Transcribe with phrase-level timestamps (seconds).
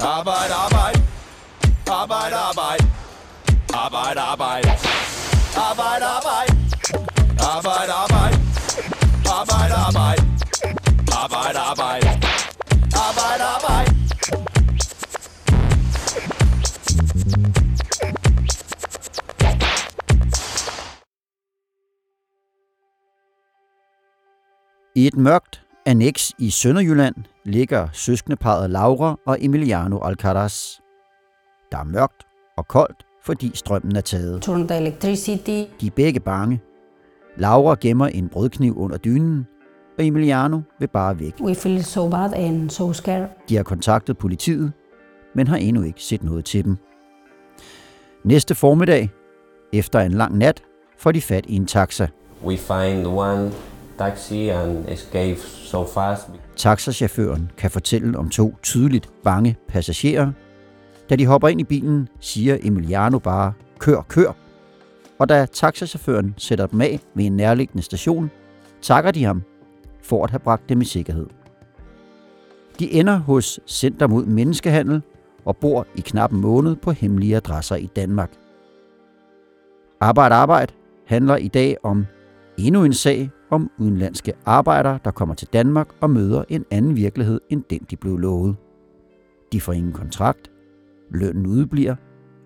[0.00, 1.02] Arbejde, arbejde.
[1.86, 2.84] Arbejde, arbejde.
[3.74, 4.70] Arbejde, arbejde.
[5.56, 6.52] Arbejde, arbejde.
[7.40, 8.36] Arbejde, arbejde.
[9.26, 10.22] Arbejde, arbejde.
[11.12, 12.08] Arbejde, arbejde.
[12.94, 13.96] Arbejde, arbejde.
[24.94, 27.14] I et mørkt annex i Sønderjylland
[27.44, 30.78] ligger søskendeparet Laura og Emiliano Alcaraz.
[31.72, 34.42] Der er mørkt og koldt, fordi strømmen er taget.
[34.42, 35.64] Turn the electricity.
[35.80, 36.60] De er begge bange.
[37.36, 39.46] Laura gemmer en brødkniv under dynen,
[39.98, 41.34] og Emiliano vil bare væk.
[41.40, 43.28] We feel so bad and so scared.
[43.48, 44.72] De har kontaktet politiet,
[45.34, 46.76] men har endnu ikke set noget til dem.
[48.24, 49.10] Næste formiddag,
[49.72, 50.62] efter en lang nat,
[50.98, 52.08] får de fat i en taxa.
[52.44, 53.52] We find one
[53.98, 56.28] taxi and escape so fast.
[56.56, 60.32] Taxachaufføren kan fortælle om to tydeligt bange passagerer.
[61.10, 64.32] Da de hopper ind i bilen, siger Emiliano bare, kør, kør.
[65.18, 68.30] Og da taxachaufføren sætter dem af ved en nærliggende station,
[68.82, 69.42] takker de ham
[70.02, 71.26] for at have bragt dem i sikkerhed.
[72.78, 75.02] De ender hos Center mod Menneskehandel
[75.44, 78.30] og bor i knap en måned på hemmelige adresser i Danmark.
[80.00, 80.72] Arbejde, arbejde
[81.06, 82.06] handler i dag om
[82.58, 87.40] endnu en sag om udenlandske arbejdere, der kommer til Danmark og møder en anden virkelighed
[87.50, 88.56] end den, de blev lovet.
[89.52, 90.50] De får ingen kontrakt,
[91.10, 91.96] lønnen udebliver,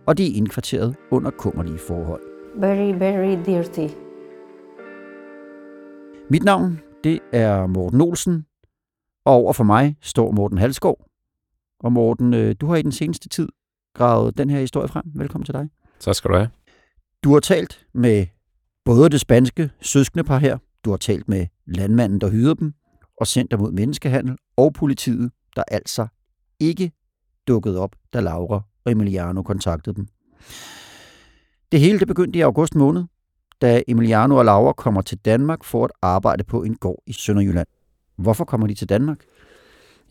[0.06, 2.23] og de er indkvarteret under kummerlige forhold.
[2.56, 3.95] Very, very dirty.
[6.31, 8.47] Mit navn, det er Morten Olsen,
[9.25, 11.05] og over for mig står Morten Halskov.
[11.81, 13.48] Og Morten, øh, du har i den seneste tid
[13.95, 15.05] gravet den her historie frem.
[15.15, 15.69] Velkommen til dig.
[15.98, 16.48] Så skal du have.
[17.25, 18.27] Du har talt med
[18.84, 22.73] både det spanske søskendepar her, du har talt med landmanden, der hyder dem,
[23.20, 26.06] og sendt Center mod Menneskehandel og politiet, der altså
[26.61, 26.92] ikke
[27.48, 30.06] dukkede op, da Laura og Emiliano kontaktede dem.
[31.72, 33.05] Det hele det begyndte i august måned,
[33.61, 37.66] da Emiliano og Laura kommer til Danmark for at arbejde på en gård i Sønderjylland.
[38.16, 39.19] Hvorfor kommer de til Danmark?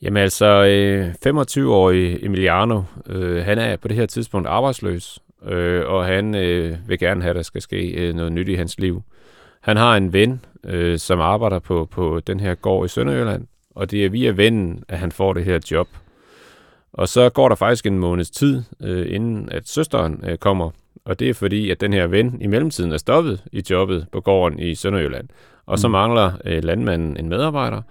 [0.01, 6.05] Jamen altså, øh, 25-årig Emiliano, øh, han er på det her tidspunkt arbejdsløs, øh, og
[6.05, 9.01] han øh, vil gerne have, at der skal ske øh, noget nyt i hans liv.
[9.69, 13.91] Han har en ven, øh, som arbejder på, på den her gård i Sønderjylland, og
[13.91, 15.87] det er via vennen, at han får det her job.
[16.93, 20.69] Og så går der faktisk en måneds tid, øh, inden at søsteren øh, kommer,
[21.05, 24.21] og det er fordi, at den her ven i mellemtiden er stoppet i jobbet på
[24.21, 25.27] gården i Sønderjylland.
[25.65, 25.77] Og mm.
[25.77, 27.81] så mangler øh, landmanden en medarbejder,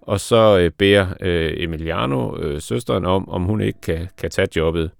[0.00, 4.48] og så øh, beder øh, Emiliano øh, søsteren om, om hun ikke kan, kan tage
[4.56, 4.90] jobbet.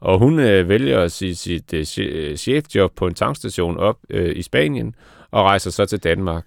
[0.00, 4.94] Og hun øh, vælger sit, sit øh, chefjob på en tankstation op øh, i Spanien,
[5.30, 6.44] og rejser så til Danmark.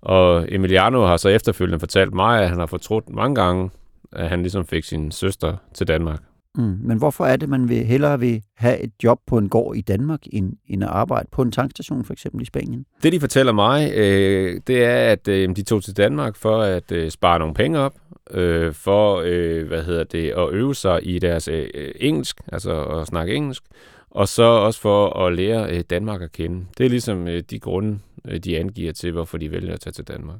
[0.00, 3.70] Og Emiliano har så efterfølgende fortalt mig, at han har fortrudt mange gange,
[4.12, 6.20] at han ligesom fik sin søster til Danmark.
[6.54, 6.78] Mm.
[6.82, 9.80] Men hvorfor er det, man vil hellere vil have et job på en gård i
[9.80, 12.84] Danmark, end, end at arbejde på en tankstation, for eksempel i Spanien?
[13.02, 16.92] Det, de fortæller mig, øh, det er, at øh, de tog til Danmark for at
[16.92, 17.94] øh, spare nogle penge op,
[18.30, 23.06] øh, for øh, hvad hedder det, at øve sig i deres øh, engelsk, altså at
[23.06, 23.62] snakke engelsk,
[24.10, 26.66] og så også for at lære øh, Danmark at kende.
[26.78, 27.98] Det er ligesom øh, de grunde,
[28.28, 30.38] øh, de angiver til, hvorfor de vælger at tage til Danmark.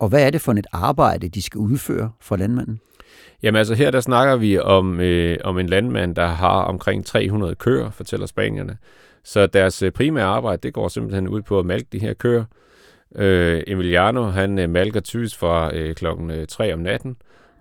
[0.00, 2.80] Og hvad er det for et arbejde, de skal udføre for landmanden?
[3.42, 7.54] Jamen altså her der snakker vi om, øh, om en landmand, der har omkring 300
[7.54, 8.76] køer, fortæller spanierne.
[9.24, 12.44] Så deres øh, primære arbejde, det går simpelthen ud på at malke de her køer.
[13.16, 17.16] Øh, Emiliano, han øh, malker typisk fra øh, klokken 3 om natten,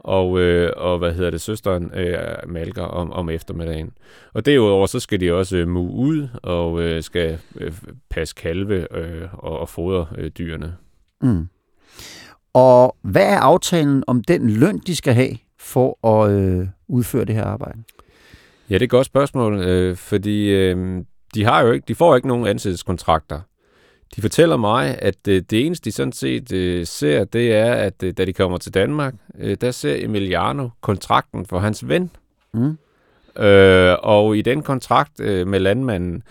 [0.07, 3.91] og, øh, og hvad hedder det, søsteren øh, malker om, om eftermiddagen.
[4.33, 7.73] Og derudover så skal de også øh, mue ud og øh, skal øh,
[8.09, 10.75] passe kalve øh, og, og fodre øh, dyrene.
[11.21, 11.47] Mm.
[12.53, 17.35] Og hvad er aftalen om den løn, de skal have for at øh, udføre det
[17.35, 17.83] her arbejde?
[18.69, 21.03] Ja, det er et godt spørgsmål, øh, fordi øh,
[21.35, 23.41] de har jo ikke, de får ikke nogen ansættelseskontrakter.
[24.15, 28.03] De fortæller mig, at øh, det eneste, de sådan set øh, ser, det er, at
[28.03, 32.09] øh, da de kommer til Danmark, øh, der ser Emiliano kontrakten for hans ven.
[32.53, 32.77] Mm.
[33.43, 36.23] Øh, og i den kontrakt øh, med landmanden,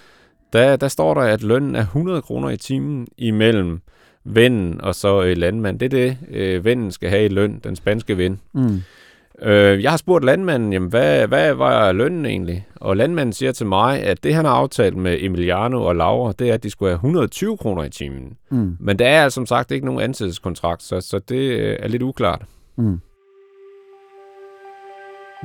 [0.53, 3.81] der, der står der, at lønnen er 100 kroner i timen imellem
[4.25, 5.81] vennen og så øh, landmanden.
[5.81, 8.41] Det er det, øh, vennen skal have i løn, den spanske ven.
[8.53, 8.83] Mm.
[9.43, 12.67] Øh, jeg har spurgt landmanden, jamen, hvad, hvad var lønnen egentlig?
[12.77, 16.51] Og landmanden siger til mig, at det han har aftalt med Emiliano og Laura, det
[16.51, 18.37] er, at de skulle have 120 kroner i timen.
[18.51, 18.77] Mm.
[18.81, 22.03] Men der er altså som sagt ikke nogen ansættelseskontrakt, så, så det øh, er lidt
[22.03, 22.43] uklart.
[22.77, 23.01] Mm.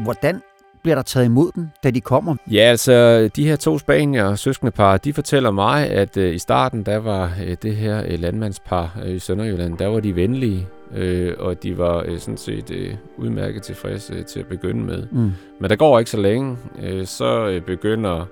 [0.03, 0.41] Hvordan
[0.83, 2.35] bliver der taget imod dem, da de kommer?
[2.51, 6.97] Ja, altså, de her to spanier, søskendepar, de fortæller mig, at øh, i starten, der
[6.97, 10.67] var øh, det her øh, landmandspar øh, i Sønderjylland, der var de venlige.
[10.95, 15.07] Øh, og de var øh, sådan set øh, udmærket tilfredse øh, til at begynde med.
[15.11, 15.31] Mm.
[15.59, 18.25] Men der går ikke så længe, øh, så øh, begynder,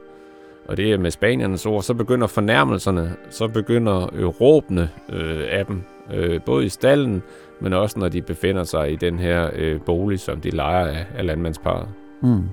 [0.68, 5.66] og det er med spaniernes ord, så begynder fornærmelserne, så begynder øh, råbene øh, af
[5.66, 5.82] dem,
[6.14, 7.24] øh, både i stallen,
[7.62, 11.06] men også når de befinder sig i den her øh, bolig, som de leger af,
[11.18, 11.88] af landmandsparet.
[12.22, 12.44] Mm.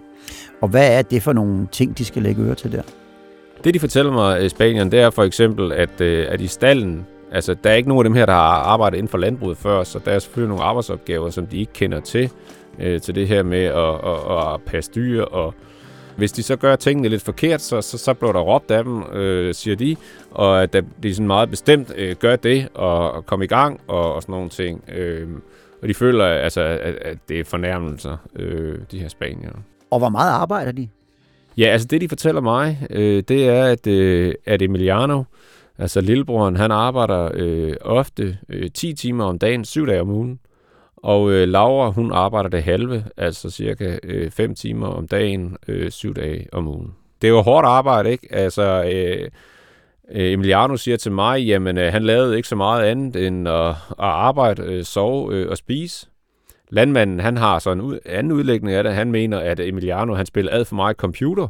[0.61, 2.82] Og hvad er det for nogle ting, de skal lægge øre til der?
[3.64, 7.06] Det, de fortæller mig i Spanien, det er for eksempel, at, øh, at i stallen,
[7.32, 9.84] altså der er ikke nogen af dem her, der har arbejdet inden for landbruget før,
[9.84, 12.31] så der er selvfølgelig nogle arbejdsopgaver, som de ikke kender til,
[12.78, 15.55] øh, til det her med at, at, at passe dyr, og
[16.17, 19.02] hvis de så gør tingene lidt forkert, så, så, så bliver der råbt af dem,
[19.02, 19.96] øh, siger de,
[20.31, 24.14] og at de sådan meget bestemt øh, gør det, og, og kommer i gang, og,
[24.14, 24.84] og sådan nogle ting.
[24.94, 25.29] Øh,
[25.82, 29.50] og de føler, altså, at, at det er fornærmelser, øh, de her spanier.
[29.90, 30.88] Og hvor meget arbejder de?
[31.56, 35.22] Ja, altså det, de fortæller mig, øh, det er, at, øh, at Emiliano,
[35.78, 40.40] altså lillebroren, han arbejder øh, ofte øh, 10 timer om dagen, 7 dage om ugen.
[40.96, 43.99] Og øh, Laura, hun arbejder det halve, altså cirka
[44.31, 46.94] 5 øh, timer om dagen, øh, 7 dage om ugen.
[47.23, 48.28] Det er jo hårdt arbejde, ikke?
[48.31, 49.31] Altså, øh,
[50.11, 53.69] øh, Emiliano siger til mig, jamen øh, han lavede ikke så meget andet end at,
[53.69, 56.06] at arbejde, øh, sove øh, og spise.
[56.70, 58.94] Landmanden, han har så en ud, anden udlægning af det.
[58.94, 61.49] Han mener, at Emiliano, han spiller ad for meget computer.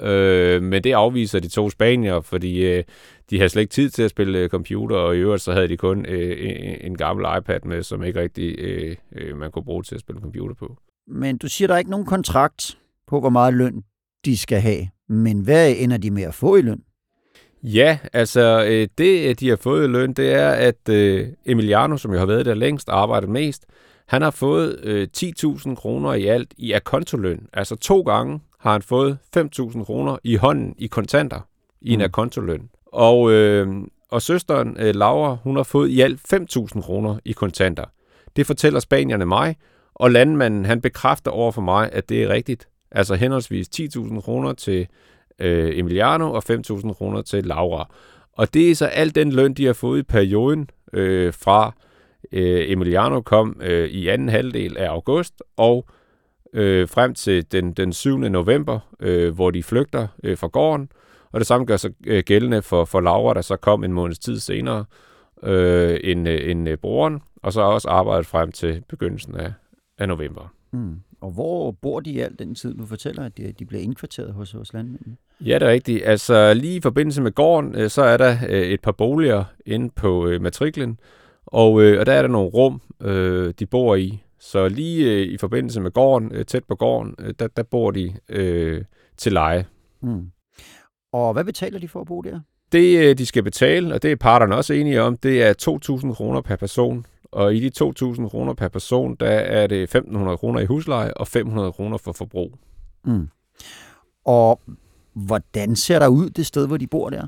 [0.00, 2.84] Øh, men det afviser de to spanier, fordi øh,
[3.30, 5.68] de har slet ikke tid til at spille øh, computer, og i øvrigt så havde
[5.68, 9.64] de kun øh, en, en gammel iPad med, som ikke rigtig øh, øh, man kunne
[9.64, 10.76] bruge til at spille computer på.
[11.08, 13.82] Men du siger, der er ikke nogen kontrakt på, hvor meget løn
[14.24, 14.88] de skal have.
[15.08, 16.82] Men hvad ender de med at få i løn?
[17.62, 22.12] Ja, altså øh, det, de har fået i løn, det er, at øh, Emiliano, som
[22.12, 23.66] jo har været der længst arbejdet mest,
[24.06, 27.46] han har fået øh, 10.000 kroner i alt i akontoløn.
[27.52, 31.40] Altså to gange har han fået 5.000 kroner i hånden i kontanter
[31.80, 32.04] i en mm.
[32.04, 32.70] akontoløn.
[32.86, 33.68] Og, øh,
[34.10, 37.84] og søsteren øh, Laura, hun har fået i alt 5.000 kroner i kontanter.
[38.36, 39.56] Det fortæller spanierne mig,
[39.94, 42.68] og landmanden han bekræfter over for mig, at det er rigtigt.
[42.90, 44.86] Altså henholdsvis 10.000 kroner til
[45.38, 47.94] øh, Emiliano og 5.000 kroner til Laura.
[48.32, 51.72] Og det er så alt den løn, de har fået i perioden øh, fra
[52.32, 55.86] øh, Emiliano kom øh, i anden halvdel af august, og
[56.54, 58.18] øh, frem til den, den 7.
[58.18, 60.88] november, øh, hvor de flygter øh, fra gården.
[61.32, 64.18] Og det samme gør sig øh, gældende for, for Laura, der så kom en måneds
[64.18, 64.84] tid senere
[65.42, 69.52] øh, end, øh, end øh, broren, og så også arbejdet frem til begyndelsen af,
[69.98, 70.54] af november.
[70.72, 70.96] Mm.
[71.20, 72.74] Og hvor bor de i al den tid?
[72.74, 75.16] Du fortæller, at de, de bliver indkvarteret hos, hos landmændene.
[75.40, 76.02] Ja, det er rigtigt.
[76.04, 79.90] Altså lige i forbindelse med gården, øh, så er der øh, et par boliger inde
[79.96, 80.98] på øh, matriklen,
[81.46, 82.80] og, og der er der nogle rum,
[83.58, 84.23] de bor i.
[84.44, 87.90] Så lige øh, i forbindelse med gården, øh, tæt på gården, øh, der, der bor
[87.90, 88.84] de øh,
[89.16, 89.66] til leje.
[90.02, 90.30] Mm.
[91.12, 92.40] Og hvad betaler de for at bo der?
[92.72, 95.54] Det, øh, de skal betale, og det er parterne også enige om, det er
[96.06, 97.06] 2.000 kroner per person.
[97.32, 101.28] Og i de 2.000 kroner per person, der er det 1.500 kroner i husleje og
[101.28, 102.58] 500 kroner for forbrug.
[103.04, 103.28] Mm.
[104.24, 104.60] Og
[105.12, 107.26] hvordan ser der ud det sted, hvor de bor der?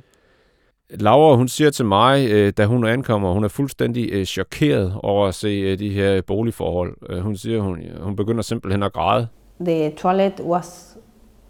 [0.91, 5.27] Laura, hun siger til mig, øh, da hun ankommer, hun er fuldstændig øh, chokeret over
[5.27, 7.21] at se øh, de her boligforhold.
[7.21, 9.29] Hun siger, hun, hun begynder simpelthen at græde.
[9.61, 10.97] The toilet was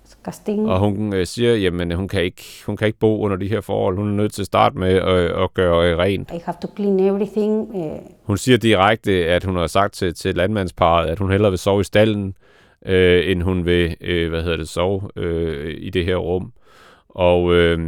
[0.05, 0.71] disgusting.
[0.71, 3.97] Og hun siger, jamen hun kan, ikke, hun kan ikke bo under de her forhold.
[3.97, 6.31] Hun er nødt til at starte med at, at gøre rent.
[6.31, 7.69] I have to clean everything.
[8.25, 11.81] Hun siger direkte, at hun har sagt til, til landmandsparet, at hun hellere vil sove
[11.81, 12.35] i stallen,
[12.87, 16.53] øh, end hun vil, øh, hvad hedder det, sove øh, i det her rum.
[17.09, 17.79] Og øh,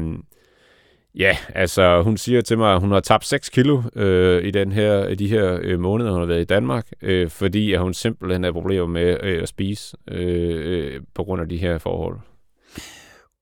[1.15, 4.73] Ja, altså hun siger til mig, at hun har tabt 6 kilo øh, i den
[4.73, 8.45] her, de her øh, måneder, hun har været i Danmark, øh, fordi at hun simpelthen
[8.45, 12.19] har problemer med øh, at spise øh, øh, på grund af de her forhold.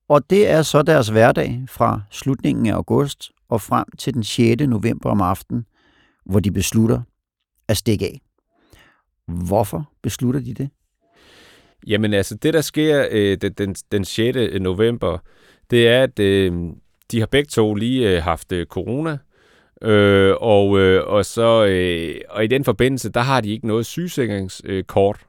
[0.08, 4.62] Og det er så deres hverdag fra slutningen af august og frem til den 6.
[4.62, 5.66] november om aftenen,
[6.25, 7.02] hvor de beslutter
[7.68, 8.20] at stikke af.
[9.28, 10.70] Hvorfor beslutter de det?
[11.87, 14.38] Jamen altså, det der sker øh, den, den, den 6.
[14.61, 15.18] november,
[15.70, 16.52] det er, at øh,
[17.12, 19.18] de har begge to lige øh, haft øh, corona,
[19.82, 23.86] øh, og, øh, og, så, øh, og i den forbindelse, der har de ikke noget
[23.86, 25.20] sygesikringskort,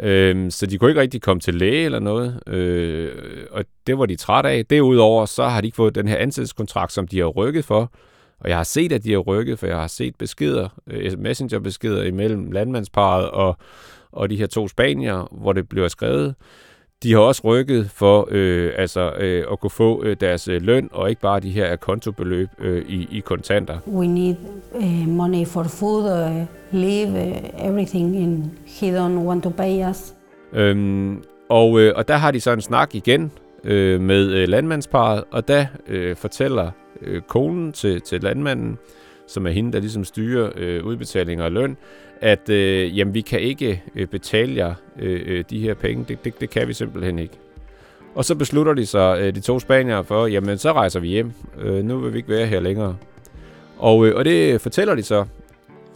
[0.00, 3.12] øh, så de kunne ikke rigtig komme til læge eller noget, øh,
[3.50, 4.66] og det var de trætte af.
[4.66, 7.92] Derudover så har de ikke fået den her ansættelseskontrakt, som de har rykket for,
[8.40, 12.02] og jeg har set, at de har rykket, for jeg har set beskeder, øh, messengerbeskeder
[12.02, 13.56] imellem landmandsparet og,
[14.12, 16.34] og de her to spanier, hvor det bliver skrevet.
[17.02, 20.88] De har også rykket for øh, altså, øh, at kunne få øh, deres øh, løn,
[20.92, 23.78] og ikke bare de her kontobeløb øh, i, i kontanter.
[23.88, 24.36] We need
[24.74, 26.46] uh, money for food, uh,
[26.80, 30.14] live, uh, everything, and he don't want to pay us.
[30.52, 33.32] Øhm, og, øh, og der har de så en snak igen
[33.64, 36.70] øh, med øh, landmandsparet, og der øh, fortæller
[37.02, 38.78] øh, konen til, til landmanden,
[39.28, 41.76] som er hende, der ligesom styrer øh, udbetalinger af løn,
[42.20, 46.04] at øh, jamen, vi kan ikke øh, betale jer øh, øh, de her penge.
[46.08, 47.34] Det, det, det kan vi simpelthen ikke.
[48.14, 51.32] Og så beslutter de sig, øh, de to spaniere, for, jamen så rejser vi hjem.
[51.58, 52.96] Øh, nu vil vi ikke være her længere.
[53.78, 55.24] Og, øh, og det fortæller de så.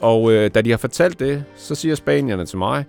[0.00, 2.84] Og øh, da de har fortalt det, så siger spanierne til mig,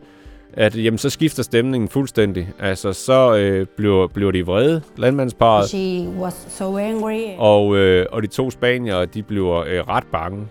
[0.53, 2.50] at jamen, så skifter stemningen fuldstændig.
[2.59, 5.69] Altså, så øh, bliver, bliver de vrede, landmandsparet.
[5.69, 7.21] She was so angry.
[7.38, 10.47] Og, øh, og de to spaniere, de bliver øh, ret bange.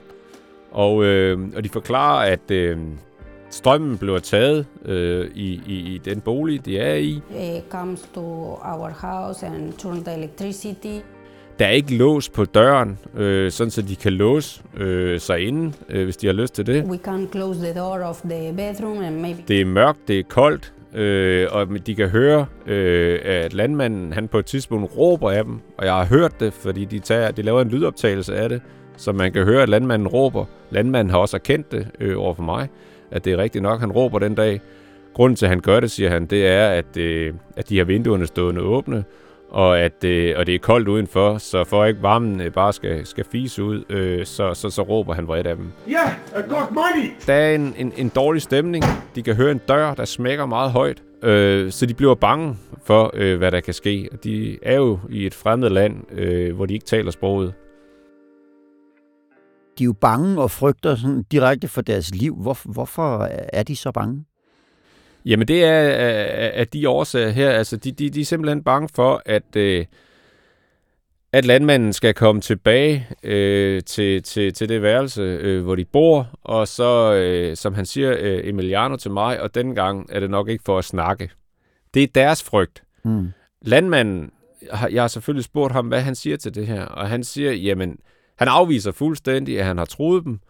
[0.73, 2.79] Og, øh, og de forklarer, at øh,
[3.51, 7.23] strømmen bliver taget øh, i, i, i den bolig, de er i.
[7.31, 8.21] Uh, comes to
[8.65, 10.99] our house and turn the electricity.
[11.59, 15.73] Der er ikke lås på døren, øh, sådan så de kan låse øh, sig inde,
[15.89, 16.85] øh, hvis de har lyst til det.
[16.85, 20.23] We can close the door of the bedroom and maybe Det er mørkt, det er
[20.23, 25.45] koldt, øh, og de kan høre, øh, at landmanden han på et tidspunkt råber af
[25.45, 25.61] dem.
[25.79, 28.63] Og jeg har hørt det, fordi de, tager, de laver en lydoptagelse af det,
[29.01, 30.45] så man kan høre, at landmanden råber.
[30.71, 32.69] Landmanden har også erkendt det øh, over for mig,
[33.11, 34.61] at det er rigtigt nok, han råber den dag.
[35.15, 37.85] Grunden til, at han gør det, siger han, det er, at, øh, at de har
[37.85, 39.05] vinduerne stående åbne,
[39.51, 43.07] og at øh, og det er koldt udenfor, så for ikke varmen øh, bare skal,
[43.07, 45.73] skal fise ud, øh, så, så, så råber han vredt af dem.
[45.89, 47.11] Yeah, I got money.
[47.27, 48.85] Der er en, en, en dårlig stemning.
[49.15, 51.03] De kan høre en dør, der smækker meget højt.
[51.23, 54.09] Øh, så de bliver bange for, øh, hvad der kan ske.
[54.25, 57.55] De er jo i et fremmed land, øh, hvor de ikke taler sproget.
[59.81, 62.35] De er jo bange og frygter sådan direkte for deres liv.
[62.35, 64.25] Hvor, hvorfor er de så bange?
[65.25, 65.81] Jamen det er
[66.55, 67.51] af de årsager her.
[67.51, 69.85] Altså de, de, de er simpelthen bange for, at, øh,
[71.33, 76.29] at landmanden skal komme tilbage øh, til, til, til det værelse, øh, hvor de bor.
[76.43, 80.49] Og så, øh, som han siger, øh, Emiliano til mig, og dengang er det nok
[80.49, 81.31] ikke for at snakke.
[81.95, 82.83] Det er deres frygt.
[83.05, 83.29] Mm.
[83.63, 84.31] Landmanden,
[84.91, 87.99] jeg har selvfølgelig spurgt ham, hvad han siger til det her, og han siger, jamen,
[88.41, 90.41] han afviser fuldstændig, at han har troet dem,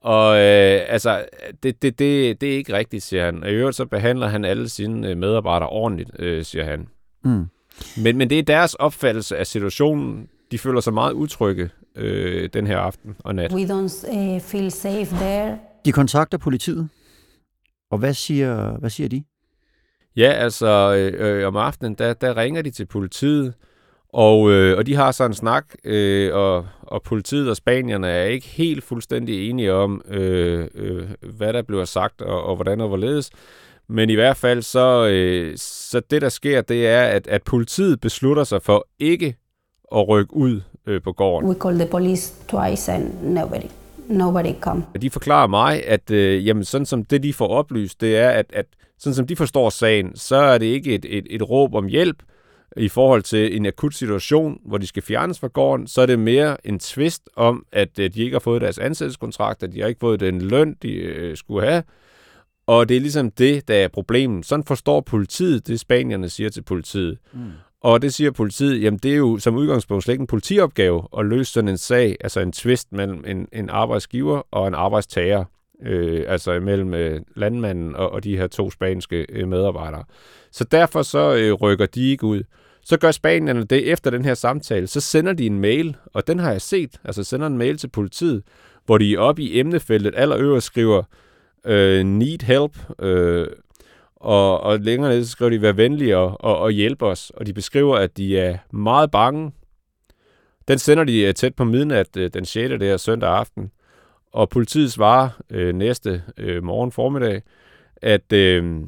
[0.00, 1.24] og øh, altså,
[1.62, 3.42] det, det, det, det er ikke rigtigt, siger han.
[3.44, 6.88] Og i øvrigt så behandler han alle sine øh, medarbejdere ordentligt, øh, siger han.
[7.24, 7.46] Mm.
[8.02, 10.28] Men, men det er deres opfattelse af situationen.
[10.50, 13.52] De føler sig meget utrygge øh, den her aften og nat.
[13.52, 15.58] we don't uh, feel safe there.
[15.84, 16.88] De kontakter politiet.
[17.90, 19.24] Og hvad siger, hvad siger de?
[20.16, 23.54] Ja, altså øh, øh, om aftenen, der, der ringer de til politiet,
[24.12, 28.24] og, øh, og de har så en snak, øh, og, og politiet og spanierne er
[28.24, 32.88] ikke helt fuldstændig enige om, øh, øh, hvad der bliver sagt, og, og hvordan og
[32.88, 33.30] hvorledes.
[33.88, 38.00] Men i hvert fald, så, øh, så det der sker, det er, at, at politiet
[38.00, 39.36] beslutter sig for ikke
[39.94, 41.48] at rykke ud øh, på gården.
[41.48, 43.66] We called the police twice and nobody,
[44.08, 44.84] nobody come.
[45.02, 48.46] De forklarer mig, at øh, jamen, sådan som det, de får oplyst, det er, at,
[48.52, 48.66] at
[48.98, 52.22] sådan som de forstår sagen, så er det ikke et, et, et råb om hjælp
[52.76, 56.18] i forhold til en akut situation, hvor de skal fjernes fra gården, så er det
[56.18, 59.88] mere en tvist om, at øh, de ikke har fået deres ansættelseskontrakt, at de har
[59.88, 61.82] ikke fået den løn, de øh, skulle have.
[62.66, 64.46] Og det er ligesom det, der er problemet.
[64.46, 67.18] Sådan forstår politiet, det spanierne siger til politiet.
[67.32, 67.40] Mm.
[67.80, 71.26] Og det siger politiet, jamen det er jo som udgangspunkt slet ikke en politiopgave at
[71.26, 75.44] løse sådan en sag, altså en tvist mellem en, en arbejdsgiver og en arbejdstager,
[75.82, 80.04] øh, altså mellem øh, landmanden og, og de her to spanske øh, medarbejdere.
[80.52, 82.42] Så derfor så øh, rykker de ikke ud.
[82.82, 86.38] Så gør spanierne det efter den her samtale, så sender de en mail, og den
[86.38, 88.42] har jeg set, altså sender en mail til politiet,
[88.86, 91.02] hvor de oppe i emnefeltet allerøverst skriver,
[91.64, 93.46] øh, need help, øh,
[94.16, 97.30] og, og længere nede så skriver de, vær venlige og, og, og hjælp os.
[97.30, 99.52] Og de beskriver, at de er meget bange.
[100.68, 102.70] Den sender de øh, tæt på midnat øh, den 6.
[102.80, 103.70] der søndag aften.
[104.32, 107.42] Og politiet svarer øh, næste øh, morgen formiddag,
[107.96, 108.80] at, øh,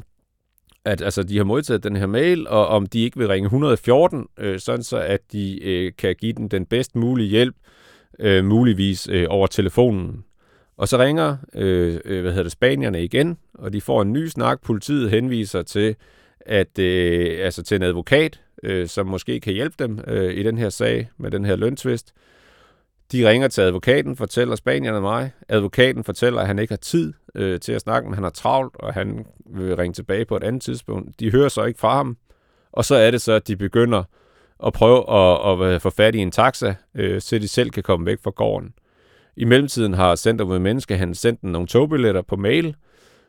[0.85, 4.27] at altså, de har modtaget den her mail, og om de ikke vil ringe 114,
[4.39, 7.57] øh, sådan så at de øh, kan give den den bedst mulige hjælp,
[8.19, 10.25] øh, muligvis øh, over telefonen.
[10.77, 14.27] Og så ringer øh, øh, hvad hedder det, spanierne igen, og de får en ny
[14.27, 14.63] snak.
[14.63, 15.97] Politiet henviser til,
[16.41, 20.59] at, øh, altså til en advokat, øh, som måske kan hjælpe dem øh, i den
[20.59, 22.13] her sag med den her løntvist.
[23.13, 25.31] De ringer til advokaten, fortæller spanierne mig.
[25.49, 28.77] Advokaten fortæller, at han ikke har tid øh, til at snakke, men han har travlt,
[28.77, 31.21] og han vil ringe tilbage på et andet tidspunkt.
[31.21, 32.17] De hører så ikke fra ham,
[32.73, 34.03] og så er det så, at de begynder
[34.67, 37.83] at prøve at, at, øh, få fat i en taxa, øh, så de selv kan
[37.83, 38.75] komme væk fra gården.
[39.37, 42.77] I mellemtiden har Center mod han sendt dem nogle togbilletter på mail,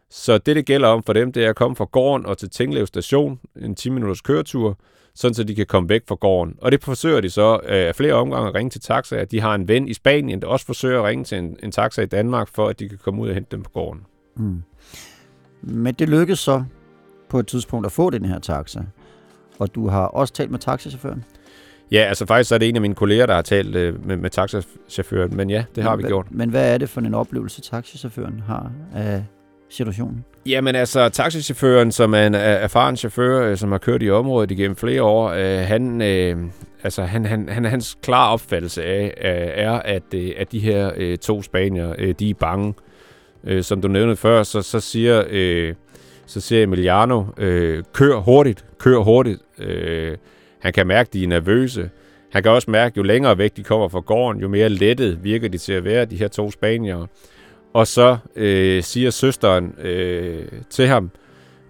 [0.09, 2.49] så det, det gælder om for dem, det er at komme fra gården og til
[2.49, 4.77] Tinglev station, en 10 minutters køretur,
[5.15, 6.55] sådan så de kan komme væk fra gården.
[6.61, 9.25] Og det forsøger de så øh, flere omgange at ringe til taxaer.
[9.25, 12.01] De har en ven i Spanien, der også forsøger at ringe til en, en taxa
[12.01, 14.01] i Danmark, for at de kan komme ud og hente dem på gården.
[14.35, 14.63] Mm.
[15.61, 16.63] Men det lykkedes så
[17.29, 18.81] på et tidspunkt at få den her taxa.
[19.59, 21.23] Og du har også talt med taxichaufføren.
[21.91, 24.17] Ja, altså faktisk så er det en af mine kolleger, der har talt øh, med,
[24.17, 26.27] med taxachaufføren, men ja, det har vi men, gjort.
[26.31, 29.23] Men hvad er det for en oplevelse, taxichaufføren har af
[29.73, 30.25] situationen?
[30.45, 34.75] Jamen altså, taxichaufføren, som er en erfaren chauffør, øh, som har kørt i området igennem
[34.75, 36.37] flere år, øh, han, øh,
[36.83, 40.91] altså, han, han, han, hans klare opfattelse af, øh, er, at, øh, at de her
[40.97, 42.73] øh, to spanier, øh, de er bange.
[43.43, 45.23] Øh, som du nævnte før, så, så siger...
[45.29, 45.73] Øh,
[46.25, 49.39] så siger Emiliano, øh, kør hurtigt, kør hurtigt.
[49.59, 50.17] Øh,
[50.59, 51.89] han kan mærke, at de er nervøse.
[52.31, 55.23] Han kan også mærke, at jo længere væk de kommer fra gården, jo mere lettet
[55.23, 57.07] virker de til at være, de her to spaniere.
[57.73, 61.11] Og så øh, siger søsteren øh, til ham,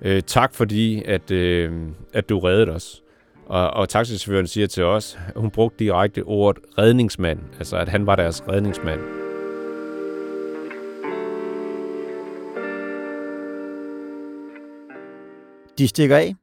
[0.01, 1.71] øh, tak fordi, at, øh,
[2.13, 3.03] at du reddede os.
[3.45, 8.15] Og, og taxichaufføren siger til os, hun brugte direkte ordet redningsmand, altså at han var
[8.15, 8.99] deres redningsmand.
[15.77, 16.35] De stikker af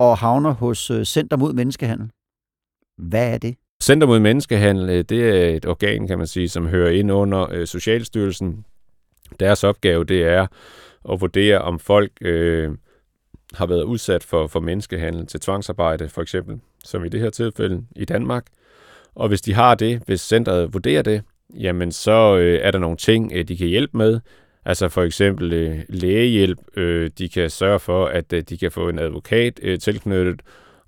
[0.00, 2.10] og havner hos øh, Center mod Menneskehandel.
[2.98, 3.56] Hvad er det?
[3.86, 7.52] Center mod Menneskehandel, øh, det er et organ, kan man sige, som hører ind under
[7.52, 8.64] øh, Socialstyrelsen.
[9.40, 10.46] Deres opgave, det er
[11.12, 12.70] at vurdere, om folk øh,
[13.54, 17.82] har været udsat for, for menneskehandel til tvangsarbejde, for eksempel, som i det her tilfælde
[17.96, 18.46] i Danmark.
[19.14, 21.22] Og hvis de har det, hvis centret vurderer det,
[21.54, 24.20] jamen så øh, er der nogle ting, øh, de kan hjælpe med.
[24.64, 28.88] Altså for eksempel øh, lægehjælp, øh, de kan sørge for, at øh, de kan få
[28.88, 30.42] en advokat øh, tilknyttet,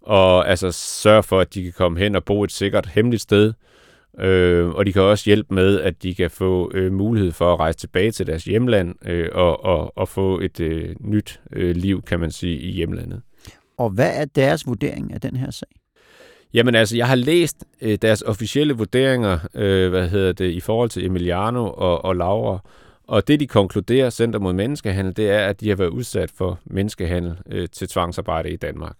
[0.08, 3.52] og altså sørge for, at de kan komme hen og bo et sikkert hemmeligt sted.
[4.20, 7.60] Øh, og de kan også hjælpe med, at de kan få øh, mulighed for at
[7.60, 12.02] rejse tilbage til deres hjemland øh, og, og, og få et øh, nyt øh, liv,
[12.02, 13.22] kan man sige, i hjemlandet.
[13.78, 15.68] Og hvad er deres vurdering af den her sag?
[16.54, 20.90] Jamen altså, jeg har læst øh, deres officielle vurderinger, øh, hvad hedder det, i forhold
[20.90, 22.58] til Emiliano og, og Laura,
[23.08, 26.60] og det, de konkluderer, Center mod Menneskehandel, det er, at de har været udsat for
[26.64, 28.96] menneskehandel øh, til tvangsarbejde i Danmark.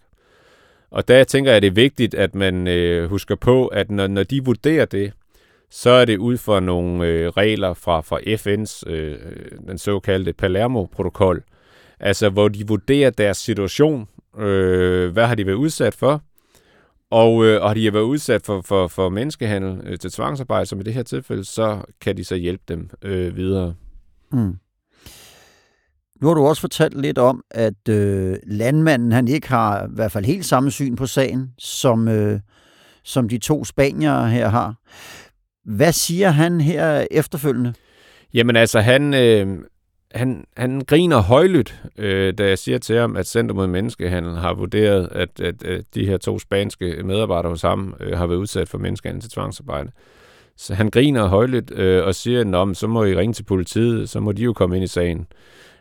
[0.91, 4.07] Og der tænker jeg, at det er vigtigt, at man øh, husker på, at når,
[4.07, 5.13] når de vurderer det,
[5.69, 9.17] så er det ud fra nogle øh, regler fra, fra FN's, øh,
[9.67, 11.43] den såkaldte Palermo-protokol,
[11.99, 16.21] altså hvor de vurderer deres situation, øh, hvad har de været udsat for,
[17.11, 20.79] og, øh, og har de været udsat for, for, for menneskehandel øh, til tvangsarbejde, som
[20.79, 23.75] i det her tilfælde, så kan de så hjælpe dem øh, videre.
[24.31, 24.55] Mm.
[26.21, 30.11] Nu har du også fortalt lidt om, at øh, landmanden han ikke har i hvert
[30.11, 32.39] fald helt samme syn på sagen, som, øh,
[33.03, 34.75] som de to spaniere her har.
[35.65, 37.73] Hvad siger han her efterfølgende?
[38.33, 39.57] Jamen altså, han, øh,
[40.11, 44.53] han, han griner højlydt, øh, da jeg siger til ham, at Center mod Menneskehandel har
[44.53, 48.69] vurderet, at, at, at de her to spanske medarbejdere hos ham øh, har været udsat
[48.69, 49.91] for menneskehandel til tvangsarbejde.
[50.57, 54.19] Så han griner højlydt øh, og siger, at så må I ringe til politiet, så
[54.19, 55.27] må de jo komme ind i sagen.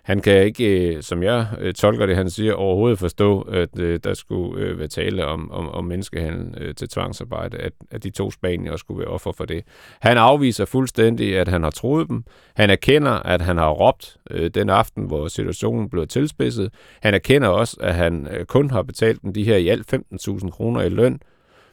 [0.08, 4.00] Han kan ikke, øh, som jeg øh, tolker det, han siger, overhovedet forstå, at øh,
[4.04, 8.76] der skulle være tale om, om, om menneskehandel til tvangsarbejde, at, at de to spanier
[8.76, 9.64] skulle være offer for det.
[10.00, 12.24] Han afviser fuldstændig, at han har troet dem.
[12.56, 14.16] Han erkender, at han har råbt
[14.54, 16.72] den aften, hvor situationen blev tilspidset.
[17.02, 20.82] Han erkender også, at han kun har betalt dem de her i alt 15.000 kroner
[20.82, 21.20] i løn,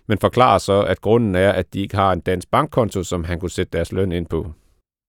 [0.07, 3.39] men forklarer så, at grunden er, at de ikke har en dansk bankkonto, som han
[3.39, 4.51] kunne sætte deres løn ind på.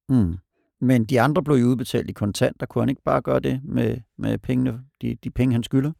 [0.08, 0.36] Mm.
[0.80, 2.66] Men de andre blev jo udbetalt i kontanter.
[2.66, 5.92] Kunne han ikke bare gøre det med, med pengene, de, de penge, han skylder?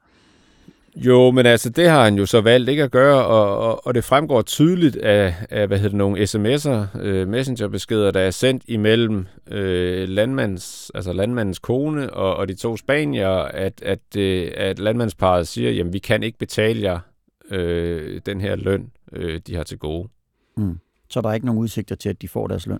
[0.97, 3.95] Jo, men altså, det har han jo så valgt ikke at gøre, og, og, og
[3.95, 8.63] det fremgår tydeligt af, af hvad hedder det, nogle sms'er, øh, messengerbeskeder, der er sendt
[8.69, 14.79] imellem øh, landmands, altså landmandens kone og, og de to spanier, at, at, øh, at
[14.79, 16.99] landmandsparet siger, jamen vi kan ikke betale jer
[17.51, 20.09] øh, den her løn, øh, de har til gode.
[20.57, 20.79] Mm.
[21.11, 22.79] Så der er ikke nogen udsigter til, at de får deres løn?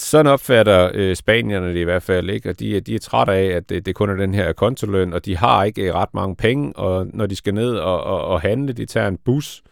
[0.00, 3.44] Sådan opfatter øh, spanierne det i hvert fald ikke, og de, de er trætte af,
[3.44, 6.36] at det, det kun er den her kontoløn, og de har ikke øh, ret mange
[6.36, 9.62] penge, og når de skal ned og, og, og handle, de tager en bus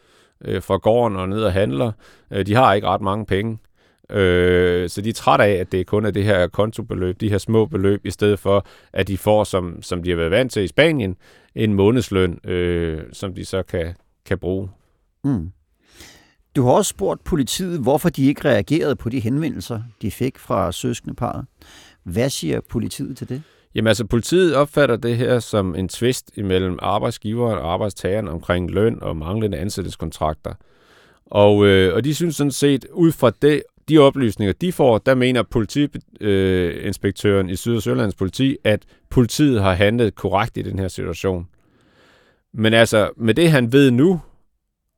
[0.44, 1.92] øh, fra gården og ned og handler,
[2.30, 3.58] øh, de har ikke ret mange penge.
[4.10, 7.38] Øh, så de er trætte af, at det kun er det her kontobeløb, de her
[7.38, 10.62] små beløb, i stedet for, at de får, som, som de har været vant til
[10.62, 11.16] i Spanien,
[11.54, 13.94] en månedsløn, øh, som de så kan,
[14.26, 14.68] kan bruge.
[15.24, 15.50] Mm.
[16.56, 20.72] Du har også spurgt politiet, hvorfor de ikke reagerede på de henvendelser, de fik fra
[20.72, 21.46] søskendeparet.
[22.02, 23.42] Hvad siger politiet til det?
[23.74, 28.98] Jamen altså, politiet opfatter det her som en tvist imellem arbejdsgiveren og arbejdstageren omkring løn
[29.02, 30.54] og manglende ansættelseskontrakter.
[31.26, 35.14] Og, øh, og de synes sådan set, ud fra det, de oplysninger, de får, der
[35.14, 40.78] mener politiinspektøren øh, i Syd- og Sørlands politi, at politiet har handlet korrekt i den
[40.78, 41.48] her situation.
[42.54, 44.20] Men altså, med det han ved nu,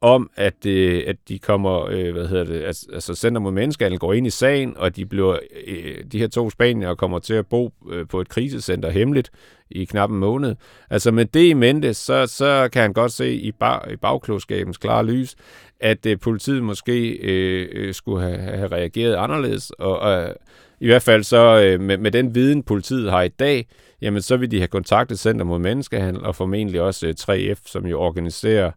[0.01, 3.99] om, at, øh, at de kommer, øh, hvad hedder det, altså, altså Center mod Menneskehandel
[3.99, 7.47] går ind i sagen, og de bliver, øh, de her to spanier kommer til at
[7.47, 9.31] bo øh, på et krisecenter hemmeligt
[9.71, 10.55] i knap en måned.
[10.91, 14.79] Altså med det i mente, så, så kan han godt se i, bar, i bagklodskabens
[14.79, 15.37] klare lys,
[15.81, 20.35] at øh, politiet måske øh, øh skulle have, have reageret anderledes, og øh,
[20.81, 23.67] i hvert fald så øh, med, med den viden, politiet har i dag,
[24.01, 27.87] jamen så vil de have kontaktet Center mod Menneskehandel, og formentlig også øh, 3F, som
[27.87, 28.73] jo organiserer øh,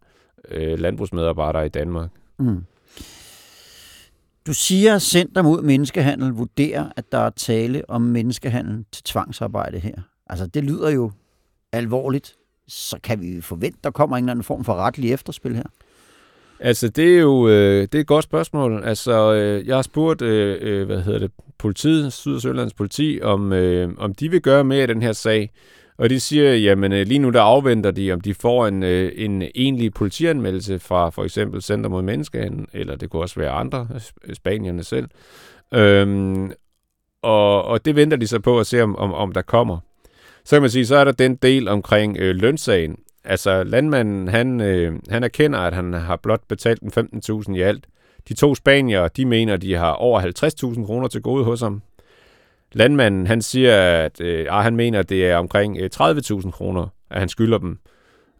[0.52, 2.10] landbrugsmedarbejdere i Danmark.
[2.40, 2.64] Mm.
[4.48, 9.80] Du siger, at Center mod Menneskehandel vurderer, at der er tale om menneskehandel til tvangsarbejde
[9.80, 9.96] her.
[10.30, 11.12] Altså, det lyder jo
[11.72, 12.36] alvorligt.
[12.68, 15.64] Så kan vi forvente, der kommer en eller anden form for retlig efterspil her?
[16.60, 18.84] Altså, det er jo øh, det er et godt spørgsmål.
[18.84, 23.20] Altså, øh, jeg har spurgt, øh, øh hvad hedder det, politiet, Syd- og Sølands politi,
[23.24, 25.52] om, øh, om de vil gøre mere i den her sag.
[26.02, 29.12] Og de siger, jamen øh, lige nu der afventer de, om de får en, øh,
[29.16, 33.88] en egentlig politianmeldelse fra for eksempel Center mod Menneskehandel, eller det kunne også være andre,
[34.26, 35.08] øh, spanierne selv.
[35.74, 36.52] Øhm,
[37.22, 39.78] og, og det venter de så på at se, om, om, om der kommer.
[40.46, 42.98] Så kan man sige, så er der den del omkring øh, lønsagen.
[43.24, 46.92] Altså landmanden, han, øh, han erkender, at han har blot betalt en
[47.50, 47.88] 15.000 i alt.
[48.30, 50.22] De to spanier, de mener, de har over
[50.76, 51.82] 50.000 kroner til gode hos ham.
[52.74, 57.20] Landmanden, han siger, at øh, han mener, at det er omkring øh, 30.000 kroner, at
[57.20, 57.80] han skylder dem.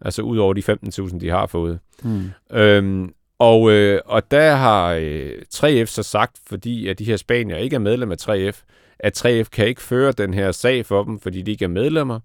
[0.02, 1.80] Altså ud over de 15.000, de har fået.
[2.04, 2.32] Mm.
[2.54, 7.58] Øhm, og, øh, og der har øh, 3F så sagt, fordi at de her spanier
[7.58, 8.64] ikke er medlem af 3F,
[9.00, 12.20] at 3F kan ikke føre den her sag for dem, fordi de ikke er medlemmer.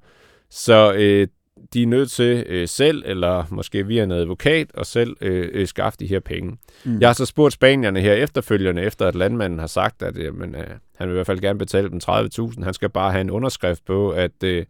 [0.50, 1.28] Så øh,
[1.74, 5.66] de er nødt til øh, selv, eller måske via en advokat, og selv øh, øh,
[5.66, 6.56] skaffe de her penge.
[6.84, 7.00] Mm.
[7.00, 10.54] Jeg har så spurgt spanierne her efterfølgende, efter at landmanden har sagt, at øh, men,
[10.54, 10.64] øh,
[10.96, 12.64] han vil i hvert fald gerne betale dem 30.000.
[12.64, 14.64] Han skal bare have en underskrift på, at øh,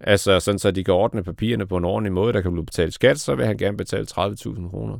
[0.00, 2.94] altså, sådan så de kan ordne papirerne på en ordentlig måde, der kan blive betalt
[2.94, 4.98] skat, så vil han gerne betale 30.000 kroner.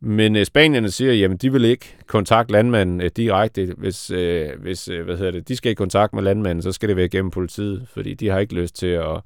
[0.00, 3.74] Men øh, spanierne siger, jamen de vil ikke kontakte landmanden øh, direkte.
[3.76, 6.88] Hvis, øh, hvis øh, hvad hedder det, de skal i kontakt med landmanden, så skal
[6.88, 9.20] det være gennem politiet, fordi de har ikke lyst til at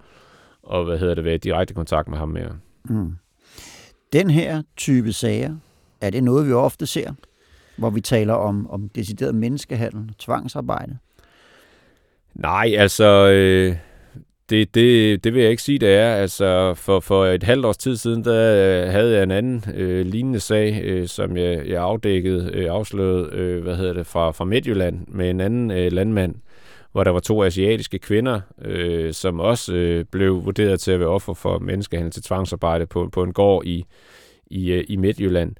[0.66, 2.52] og hvad hedder det, være i direkte kontakt med ham mere.
[2.84, 3.16] Mm.
[4.12, 5.56] Den her type sager,
[6.00, 7.12] er det noget, vi ofte ser,
[7.76, 10.98] hvor vi taler om, om decideret menneskehandel, tvangsarbejde?
[12.34, 13.76] Nej, altså, øh,
[14.50, 16.14] det, det, det vil jeg ikke sige, det er.
[16.14, 20.06] Altså, for, for et halvt års tid siden, der øh, havde jeg en anden øh,
[20.06, 24.44] lignende sag, øh, som jeg, jeg afdækkede, øh, afslørede, øh, hvad hedder det, fra, fra
[24.44, 26.34] Midtjylland med en anden øh, landmand,
[26.96, 31.08] hvor der var to asiatiske kvinder, øh, som også øh, blev vurderet til at være
[31.08, 33.84] offer for menneskehandel til tvangsarbejde på, på en gård i,
[34.46, 35.54] i, øh, i Midtjylland.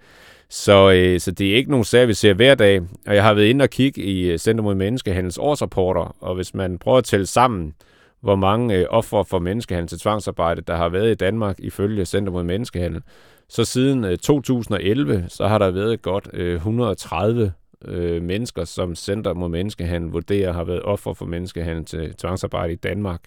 [0.49, 2.81] Så, øh, så det er ikke nogen sag, vi ser hver dag.
[3.07, 6.55] Og jeg har været inde og kigge i øh, Center mod Menneskehandels årsrapporter, og hvis
[6.55, 7.75] man prøver at tælle sammen,
[8.21, 12.33] hvor mange øh, ofre for menneskehandel til tvangsarbejde, der har været i Danmark ifølge Center
[12.33, 13.03] mod Menneskehandel,
[13.49, 17.53] så siden øh, 2011, så har der været godt øh, 130
[17.85, 22.77] øh, mennesker, som Center mod Menneskehandel vurderer har været offer for menneskehandel til tvangsarbejde i
[22.77, 23.21] Danmark.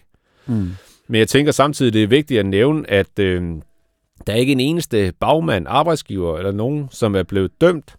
[0.46, 0.70] Mm.
[1.08, 3.42] Men jeg tænker samtidig, det er vigtigt at nævne, at øh,
[4.26, 7.96] der er ikke en eneste bagmand, arbejdsgiver eller nogen, som er blevet dømt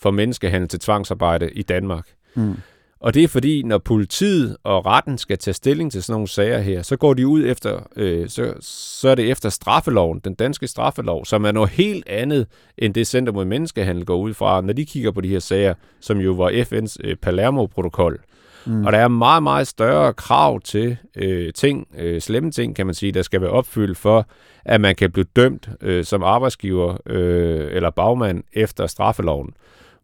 [0.00, 2.08] for menneskehandel til tvangsarbejde i Danmark.
[2.34, 2.54] Mm.
[3.02, 6.58] Og det er fordi, når politiet og retten skal tage stilling til sådan nogle sager
[6.58, 10.66] her, så går de ud efter, øh, så, så er det efter straffeloven, den danske
[10.66, 12.46] straffelov, som er noget helt andet,
[12.78, 15.74] end det Center mod Menneskehandel går ud fra, når de kigger på de her sager,
[16.00, 18.20] som jo var FN's øh, Palermo-protokol.
[18.66, 18.86] Mm.
[18.86, 22.94] Og der er meget, meget større krav til øh, ting, øh, slemme ting, kan man
[22.94, 24.26] sige, der skal være opfyldt for,
[24.64, 29.54] at man kan blive dømt øh, som arbejdsgiver øh, eller bagmand efter straffeloven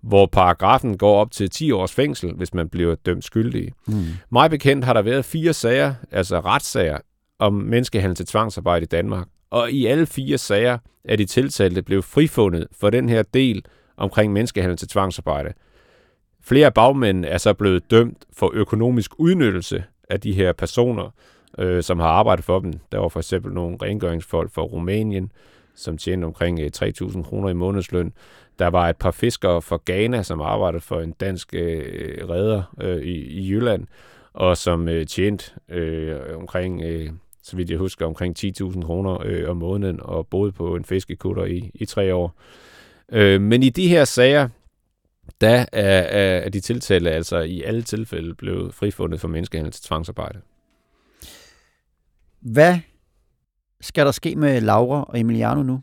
[0.02, 3.72] hvor paragrafen går op til 10 års fængsel, hvis man bliver dømt skyldig.
[3.86, 4.04] Mm.
[4.30, 6.98] Mig bekendt har der været fire sager, altså retssager,
[7.38, 9.26] om menneskehandel til tvangsarbejde i Danmark.
[9.50, 13.64] Og i alle fire sager er de tiltalte blevet frifundet for den her del
[13.96, 15.52] omkring menneskehandel til tvangsarbejde.
[16.42, 21.10] Flere af bagmændene er så blevet dømt for økonomisk udnyttelse af de her personer,
[21.58, 22.72] øh, som har arbejdet for dem.
[22.92, 25.32] Der var for eksempel nogle rengøringsfolk fra Rumænien,
[25.74, 28.12] som tjente omkring 3.000 øh, kroner i månedsløn.
[28.58, 33.02] Der var et par fiskere fra Ghana, som arbejdede for en dansk øh, redder øh,
[33.02, 33.86] i, i Jylland,
[34.32, 37.10] og som øh, tjente øh, omkring, øh,
[37.42, 41.44] så vidt jeg husker, omkring 10.000 kroner øh, om måneden, og boede på en fiskekutter
[41.44, 42.34] i, i tre år.
[43.12, 44.48] Øh, men i de her sager,
[45.40, 46.00] der er,
[46.42, 50.40] er de tiltalte altså i alle tilfælde blevet frifundet for menneskehandel til tvangsarbejde.
[52.40, 52.78] Hvad
[53.80, 55.82] skal der ske med Laura og Emiliano nu?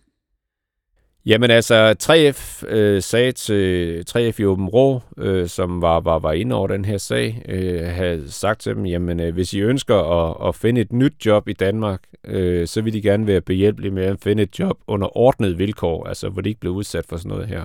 [1.25, 6.31] Jamen altså, 3F øh, sagde til 3F i Åben Rå, øh, som var, var, var
[6.31, 9.95] inde over den her sag, øh, havde sagt til dem, jamen øh, hvis I ønsker
[9.95, 13.91] at, at finde et nyt job i Danmark, øh, så vil de gerne være behjælpelige
[13.91, 17.17] med at finde et job under ordnet vilkår, altså hvor de ikke blev udsat for
[17.17, 17.63] sådan noget her.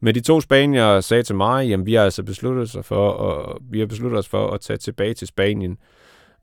[0.00, 3.58] Men de to spanier sagde til mig, jamen vi har altså besluttet, os for at,
[3.70, 5.78] vi har besluttet os for at tage tilbage til Spanien.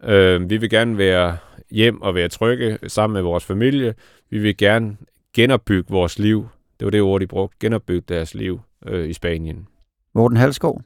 [0.04, 1.38] Øh, vi vil gerne være
[1.72, 3.94] hjem og være trygge sammen med vores familie.
[4.30, 4.98] Vi vil gerne
[5.38, 6.48] genopbygge vores liv.
[6.80, 7.58] Det var det ord, de brugte.
[7.60, 9.68] Genopbygge deres liv øh, i Spanien.
[10.16, 10.82] Morten Halskov,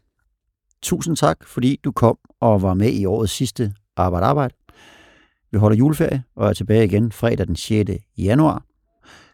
[0.82, 4.54] tusind tak, fordi du kom og var med i årets sidste Arbejde Arbejde.
[5.52, 7.92] Vi holder juleferie og er tilbage igen fredag den 6.
[8.18, 8.64] januar.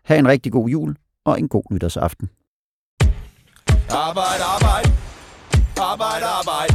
[0.03, 2.29] Ha' en rigtig god jul og en god nytårsaften.
[3.89, 4.89] Arbejde, arbejde.
[5.77, 6.73] Arbejde, arbejde.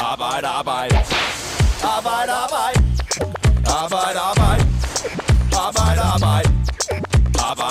[0.00, 0.96] Arbejde, arbejde.
[1.96, 2.78] Arbejde, arbejde.
[3.82, 4.64] Arbejde, arbejde.
[5.66, 6.43] Arbejde, arbejde